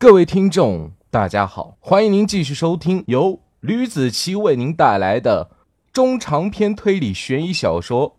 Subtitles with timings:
[0.00, 5.50] 各位听众，大家好，欢迎您继续收听由吕子奇为您带来的
[5.92, 8.12] 中长篇推理悬疑小说《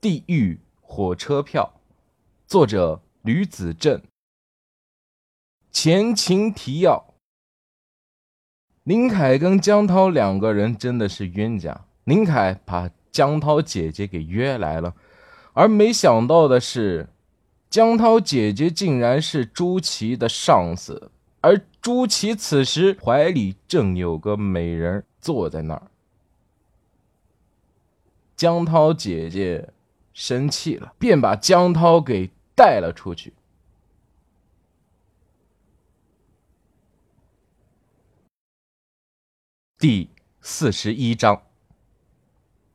[0.00, 1.74] 地狱火车票》，
[2.48, 4.02] 作者吕子正。
[5.70, 7.14] 前情提要：
[8.82, 11.84] 林凯跟江涛两个人真的是冤家。
[12.02, 14.96] 林凯把江涛姐姐给约来了，
[15.52, 17.08] 而没想到的是，
[17.70, 21.12] 江涛姐姐竟然是朱琪的上司。
[21.42, 25.90] 而朱祁此时怀里正有个美人坐在那儿，
[28.36, 29.72] 江涛姐姐
[30.12, 33.32] 生气了，便把江涛给带了出去。
[39.78, 40.10] 第
[40.42, 41.42] 四十一章，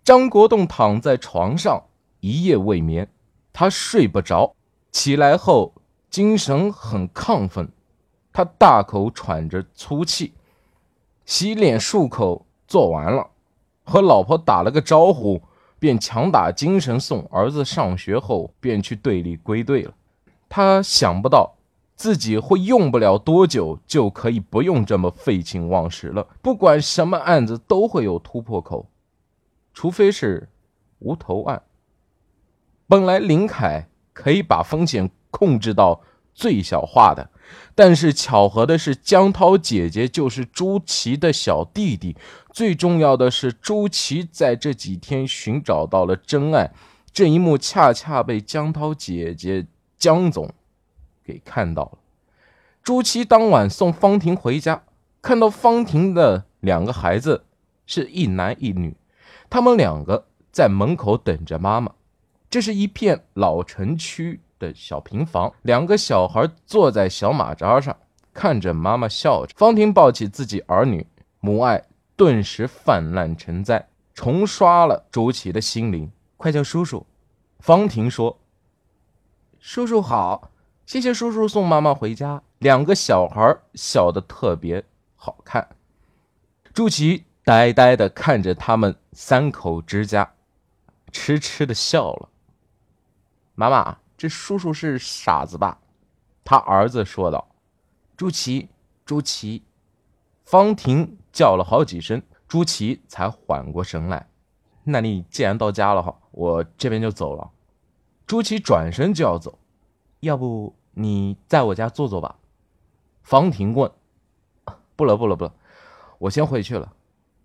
[0.03, 1.83] 张国栋躺在床上
[2.19, 3.07] 一夜未眠，
[3.53, 4.55] 他睡不着，
[4.91, 5.75] 起来后
[6.09, 7.71] 精神很亢奋。
[8.35, 10.33] 他大口喘着粗气，
[11.23, 13.25] 洗脸漱口做完了，
[13.85, 15.41] 和老婆打了个招呼，
[15.79, 19.93] 便强打精神送儿子上学后，便去队里归队了。
[20.49, 21.55] 他想不到
[21.95, 26.27] 自己会用不了多久就可以不用这么废寝忘食了。
[26.41, 28.85] 不管什么案子都会有突破口，
[29.73, 30.49] 除非是
[30.99, 31.63] 无头案。
[32.85, 36.01] 本来林凯可以把风险控制到
[36.33, 37.29] 最小化的。
[37.73, 42.15] 但是巧合的是，江涛姐姐就是朱琪的小弟弟。
[42.53, 46.71] 最重要的是，朱琪在这几天寻找到了真爱，
[47.11, 49.65] 这一幕恰恰被江涛姐姐
[49.97, 50.53] 江总
[51.23, 51.97] 给看到了。
[52.81, 54.83] 朱琪当晚送方婷回家，
[55.21, 57.43] 看到方婷的两个孩子
[57.85, 58.95] 是一男一女，
[59.49, 61.91] 他们两个在门口等着妈妈。
[62.49, 64.39] 这是一片老城区。
[64.57, 67.95] 的小平房，两个小孩坐在小马扎上，
[68.33, 69.53] 看着妈妈笑着。
[69.55, 71.05] 方婷抱起自己儿女，
[71.39, 71.83] 母爱
[72.15, 76.11] 顿时泛滥成灾，重刷了周琦的心灵。
[76.37, 77.05] 快叫叔叔！
[77.59, 78.39] 方婷说
[79.59, 80.51] ：“叔叔好，
[80.85, 84.83] 谢谢叔叔送妈妈回家。”两个小孩笑得特别
[85.15, 85.69] 好看。
[86.73, 90.33] 朱琪呆呆地看着他们三口之家，
[91.11, 92.29] 痴痴地笑了。
[93.55, 93.97] 妈妈。
[94.27, 95.79] 叔叔是傻子吧？
[96.43, 97.47] 他儿子说道。
[98.17, 98.69] 朱琪，
[99.05, 99.63] 朱琪，
[100.45, 104.27] 方婷叫了好几声，朱琪才缓过神来。
[104.83, 107.51] 那你既然到家了哈，我这边就走了。
[108.25, 109.59] 朱琪转身就要走，
[110.19, 112.37] 要不你在我家坐坐吧？
[113.23, 113.91] 方婷问。
[114.95, 115.53] 不了，不了，不了，
[116.19, 116.93] 我先回去了。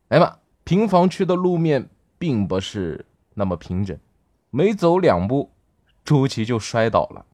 [0.09, 3.05] 哎妈，平房区的路面并不是
[3.35, 3.99] 那么平整，
[4.51, 5.51] 没走两步。
[6.05, 7.27] 朱祁就摔倒了。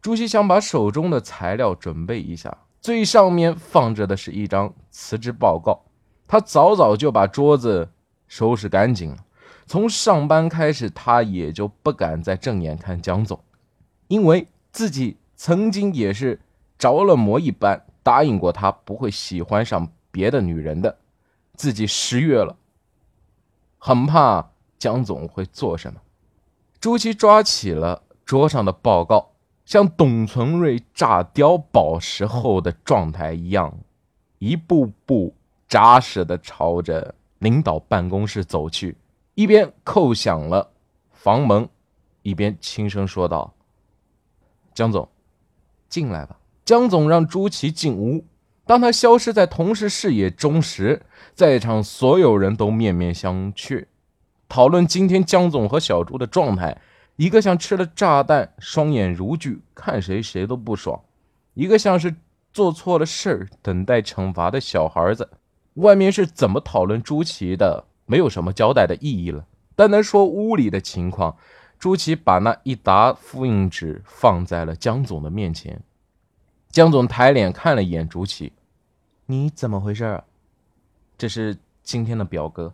[0.00, 5.82] 朱祁想把手中的材料准备一下，最上面放着的是一张辞职报告。
[6.28, 7.90] 他早早就把桌子
[8.28, 9.24] 收拾干净了。
[9.66, 13.42] 从上班开始，他也就不敢再正眼看江总，
[14.06, 16.40] 因为自己曾经也是
[16.78, 20.98] 着了魔一般答应过他不会喜欢上别的女人的，
[21.54, 22.56] 自己失约了，
[23.78, 24.50] 很怕。
[24.78, 26.00] 江总会做什么？
[26.80, 29.32] 朱祁抓起了桌上的报告，
[29.64, 33.76] 像董存瑞炸碉堡时候的状态一样，
[34.38, 35.34] 一步步
[35.68, 38.96] 扎实的朝着领导办公室走去，
[39.34, 40.70] 一边叩响了
[41.10, 41.68] 房门，
[42.22, 43.54] 一边轻声说道
[44.74, 45.08] ：“江总，
[45.88, 48.24] 进来吧。”江总让朱祁进屋。
[48.64, 53.86] 当他消失在同事视野中时，在场所有人都面面相觑。
[54.48, 56.80] 讨论今天江总和小朱的状态，
[57.16, 60.98] 一个像吃了炸弹，双眼如炬，看谁谁都不爽；
[61.54, 62.14] 一个像是
[62.52, 65.28] 做错了事儿，等待惩罚的小孩子。
[65.74, 69.44] 外面是怎么讨论朱祁的，没有什么交代的意义了。
[69.74, 71.36] 单单说屋里的情况，
[71.78, 75.82] 朱祁把那一沓复印纸放在了江总的面前。
[76.70, 78.52] 江总抬脸看了一眼朱祁
[79.26, 80.22] ：“你怎么回事？”
[81.18, 82.72] 这是今天的表格。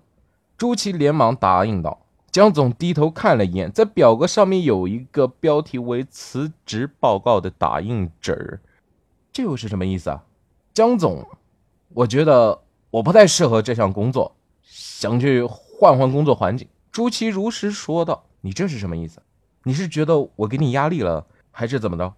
[0.62, 8.60] 朱祁连忙答应道：“江总低头看了一眼，在表格上面有一个标题为‘辞职报告’的打印纸，
[9.32, 10.22] 这又是什么意思啊？”
[10.72, 11.26] 江总，
[11.94, 12.62] 我觉得
[12.92, 18.26] 我不太适合这项工作，想去换换工作环境。”朱祁如实说道。
[18.42, 19.20] “你这是什么意思？
[19.64, 22.14] 你是觉得我给你压力了，还是怎么着？”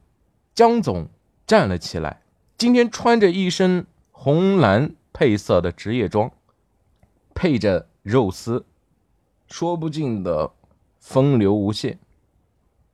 [0.54, 1.08] 江总
[1.46, 2.20] 站了起来，
[2.58, 6.30] 今天穿着一身红蓝配色的职业装，
[7.34, 7.88] 配着。
[8.04, 8.66] 肉丝，
[9.48, 10.52] 说不尽的
[11.00, 11.98] 风流无限。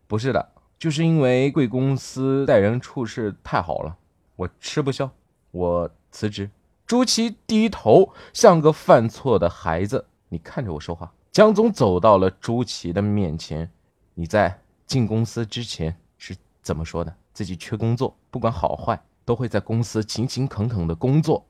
[0.06, 3.96] 不是的，就是因为贵公司待人处事太好了，
[4.36, 5.10] 我吃不消，
[5.50, 6.48] 我辞职。
[6.86, 10.06] 朱祁低头，像个犯错的孩子。
[10.28, 11.12] 你看着我说话。
[11.32, 13.68] 江总走到了朱祁的面前。
[14.14, 17.12] 你在进公司之前是怎么说的？
[17.32, 21.44] 自己缺工作，不管好坏，都会在公司勤勤恳恳的工作。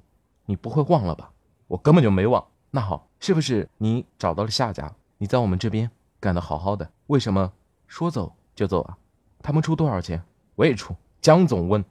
[0.47, 1.31] 你不会忘了吧？
[1.67, 2.43] 我根本就没忘。
[2.71, 4.93] 那好，是不是你找到了下家？
[5.19, 7.53] 你在我们这边干得好好的，为什么
[7.87, 8.97] 说走就走啊？
[9.43, 10.23] 他们出多少钱？
[10.57, 10.97] 我也出。
[11.21, 11.85] 江总问，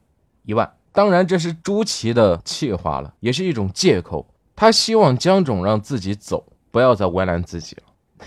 [0.44, 0.76] 一万。
[0.92, 4.26] 当然，这是朱祁的气话了，也是一种借口。
[4.56, 8.26] 他希望江总让自己走，不要再为难自己了。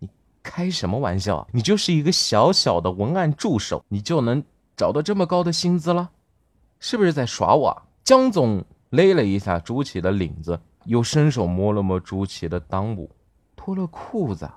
[0.00, 0.10] 你
[0.42, 1.46] 开什么玩笑啊？
[1.52, 4.42] 你就是一个小小的文案助手，你就能
[4.76, 6.10] 找到这么高的薪资了？
[6.80, 7.82] 是不是在耍我？
[8.02, 13.10] 江总勒了一下朱祁的领子，又伸手摸了摸朱祁的裆部，
[13.56, 14.50] 脱了裤子，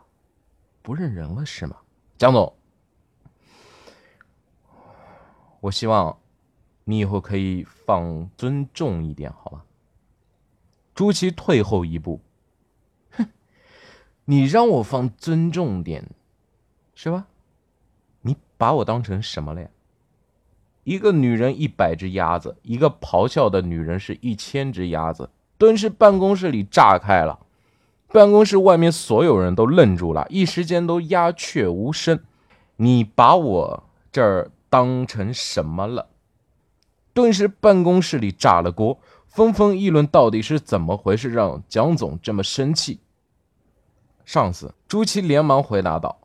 [0.81, 1.77] 不认人了是吗？
[2.17, 2.53] 江总，
[5.59, 6.17] 我希望。
[6.89, 9.65] 你以后可以放尊重一点，好吧？
[10.95, 12.21] 朱祁退后一步，
[13.11, 13.27] 哼，
[14.23, 16.09] 你让我放尊重点，
[16.95, 17.27] 是吧？
[18.21, 19.69] 你把我当成什么了呀？
[20.85, 25.29] 一个女人一百只鸭子，一个咆哮的女人是一千只鸭子。
[25.57, 27.39] 顿时办公室里炸开了，
[28.11, 32.19] 办公室外面所有人都愣住了，一时间都鸦雀无声。
[32.77, 36.07] 你把我这儿当成什么了？
[37.13, 42.99] 顿时，办公室里炸了锅，纷纷议论到底是怎么回事，让蒋总这么生气。
[44.23, 46.19] 上司朱祁连忙回答道：“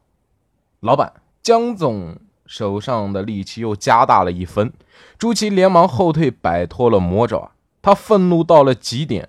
[0.80, 4.70] 老板，江总手上的力气又加大了一分。”
[5.16, 7.51] 朱祁连忙后退，摆脱了魔爪。
[7.82, 9.28] 他愤怒到了极点。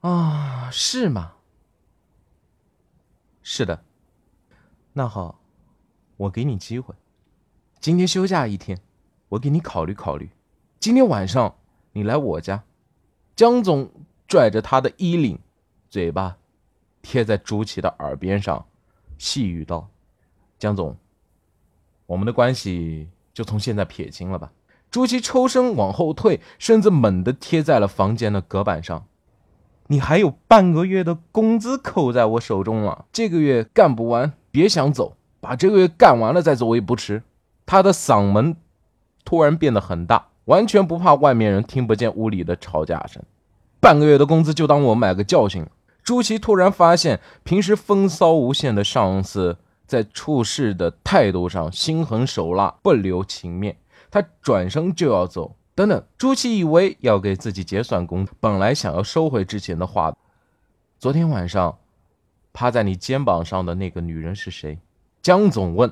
[0.00, 1.34] 啊，是吗？
[3.42, 3.84] 是的。
[4.94, 5.40] 那好，
[6.16, 6.94] 我给你机会。
[7.80, 8.80] 今天休假一天，
[9.28, 10.30] 我给你考虑考虑。
[10.78, 11.54] 今天晚上
[11.92, 12.64] 你来我家。
[13.36, 13.90] 江总
[14.26, 15.38] 拽着他的衣领，
[15.88, 16.38] 嘴巴
[17.02, 18.66] 贴在朱祁的耳边上，
[19.18, 19.88] 细语道
[20.58, 20.96] ：“江总，
[22.06, 24.52] 我们的关系就从现在撇清了吧。”
[24.90, 29.04] 朱祁抽身往后退，身子猛地贴在了房间的隔板上。
[29.86, 37.22] 你还有半个月的工资扣在我手中了，这个月干不完别想走，把这个月干完了再走也不迟。
[37.66, 38.56] 他的嗓门
[39.24, 43.22] 突然变得很大，完全不怕外面人听不见屋里的吵架声。
[43.78, 45.64] 半个月的工资就当我买个教训。
[46.02, 49.56] 朱祁突然发现，平时风骚无限的上司
[49.86, 53.76] 在处事的态度上心狠手辣，不留情面。
[54.10, 55.56] 他转身就要走。
[55.74, 60.14] 等等，朱祁以为要给自己结算工，本来想要收回之前的话。
[60.98, 61.78] 昨天晚上
[62.52, 64.78] 趴在你肩膀上的那个女人是谁？
[65.22, 65.90] 江总问。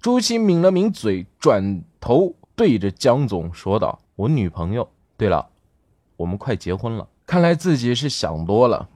[0.00, 4.88] 朱祁抿了抿嘴，转头对着江总说道：“我女朋友。
[5.16, 5.48] 对了，
[6.16, 7.08] 我们快结婚了。
[7.26, 8.88] 看来自己是想多了。”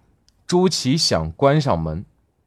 [0.46, 2.04] 朱祁想关上门，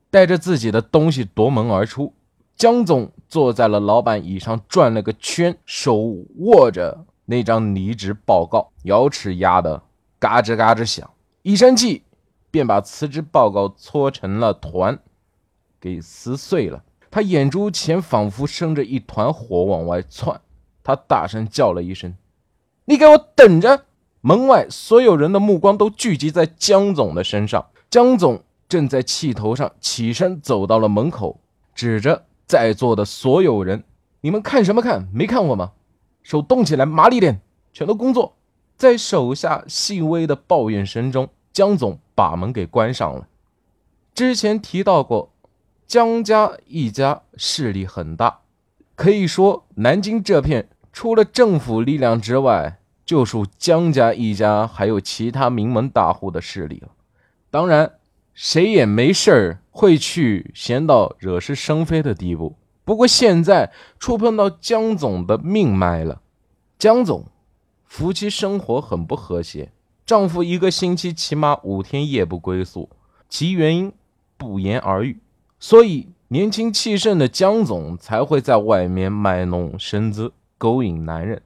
[0.09, 2.13] 带着自己的东西夺门而出。
[2.55, 5.97] 江总坐在了老板椅上，转了个圈，手
[6.37, 9.83] 握着那张离职报告，牙齿压得
[10.19, 11.09] 嘎吱嘎吱响。
[11.41, 12.03] 一生气，
[12.49, 14.97] 便把辞职报告搓成了团，
[15.79, 16.83] 给撕碎了。
[17.11, 20.39] 他眼珠前仿佛生着一团火往外窜，
[20.81, 22.15] 他大声叫了一声
[22.85, 23.85] ：“你给我等着！”
[24.21, 27.67] 门外所有人的目光都聚集在江总的身上。
[27.89, 31.39] 江总正在气头上，起身走到了门口，
[31.75, 33.83] 指着在座的所有人
[34.21, 35.07] ：“你们看什么看？
[35.13, 35.71] 没看我吗？
[36.23, 37.41] 手动起来，麻利点，
[37.73, 38.35] 全都工作！”
[38.77, 43.27] 在手下细微的抱怨声中，江总把门给关上了。
[44.13, 45.31] 之前提到过。
[45.87, 48.39] 江家一家势力很大，
[48.95, 56.89] 可以说南京这片除了政府力量之外，就属江家一家还有其他名门大户的势力了。
[57.51, 57.99] 当然，
[58.33, 62.55] 谁也没事儿会去闲到惹是生非的地步。
[62.85, 66.21] 不过现在触碰到江总的命脉了。
[66.79, 67.25] 江总
[67.83, 69.73] 夫妻生活很不和谐，
[70.05, 72.89] 丈夫一个星期起码五天夜不归宿，
[73.27, 73.91] 其原因
[74.37, 75.19] 不言而喻。
[75.59, 81.41] 所以，年轻气盛的江总才会在外面卖弄身姿，勾引男人，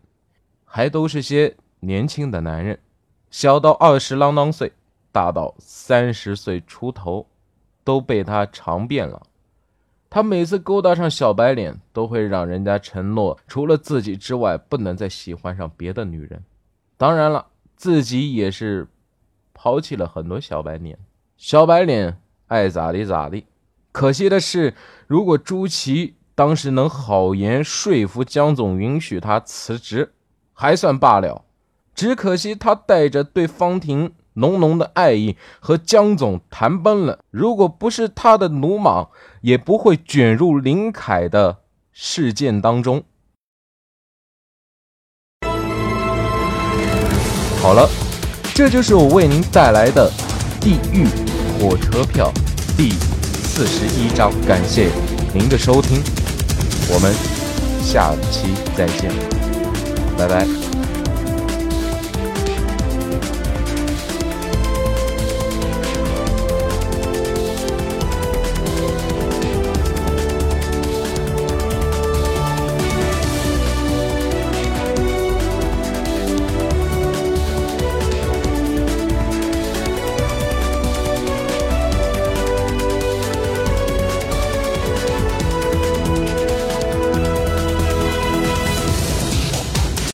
[0.65, 2.79] 还都是些年轻的男人，
[3.31, 4.73] 小到二十啷当岁，
[5.11, 7.25] 大到三十岁出头，
[7.89, 9.19] 都被他尝遍了。
[10.11, 16.43] 他每次勾搭上小白脸，都会让人家承诺，除了自己之外，不能再喜欢上别的女人。
[16.97, 18.87] 当然了，自己也是
[19.55, 20.99] 抛弃了很多小白脸，
[21.35, 23.47] 小白脸爱咋地咋地。
[23.91, 24.75] 可惜的是，
[25.07, 30.13] 如果朱祁当时能好言说服江总允许他辞职，
[30.53, 31.43] 还算罢了。
[31.95, 37.19] 只可惜他带着对方婷浓浓的爱意和江总谈崩了。
[37.29, 39.09] 如果不是他的鲁莽，
[39.41, 41.57] 也不会卷入林凯的
[41.91, 43.03] 事件当中。
[47.61, 47.89] 好了，
[48.55, 50.09] 这就是我为您带来的
[50.63, 51.05] 《地狱
[51.59, 52.31] 火车票》
[52.77, 54.31] 第四十一章。
[54.47, 54.89] 感谢
[55.33, 56.01] 您的收听。
[56.91, 57.13] 我们
[57.83, 59.11] 下期再见，
[60.17, 60.58] 拜拜。